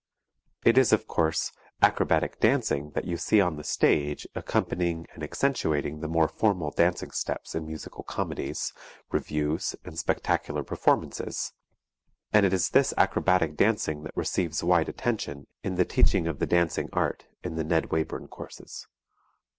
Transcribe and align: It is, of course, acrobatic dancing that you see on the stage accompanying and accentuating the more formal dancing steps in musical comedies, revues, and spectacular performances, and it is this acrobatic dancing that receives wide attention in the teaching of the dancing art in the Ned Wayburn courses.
It 0.65 0.79
is, 0.79 0.91
of 0.91 1.05
course, 1.07 1.51
acrobatic 1.83 2.39
dancing 2.39 2.89
that 2.95 3.05
you 3.05 3.17
see 3.17 3.39
on 3.39 3.55
the 3.57 3.63
stage 3.63 4.25
accompanying 4.33 5.05
and 5.13 5.21
accentuating 5.21 5.99
the 5.99 6.07
more 6.07 6.27
formal 6.27 6.71
dancing 6.71 7.11
steps 7.11 7.53
in 7.53 7.67
musical 7.67 8.01
comedies, 8.03 8.73
revues, 9.11 9.75
and 9.85 9.99
spectacular 9.99 10.63
performances, 10.63 11.53
and 12.33 12.47
it 12.47 12.51
is 12.51 12.69
this 12.71 12.95
acrobatic 12.97 13.55
dancing 13.55 14.01
that 14.01 14.17
receives 14.17 14.63
wide 14.63 14.89
attention 14.89 15.45
in 15.63 15.75
the 15.75 15.85
teaching 15.85 16.25
of 16.25 16.39
the 16.39 16.47
dancing 16.47 16.89
art 16.91 17.27
in 17.43 17.53
the 17.53 17.63
Ned 17.63 17.89
Wayburn 17.91 18.27
courses. 18.27 18.87